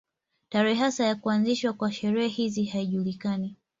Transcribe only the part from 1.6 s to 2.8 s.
kwa sherehe hizi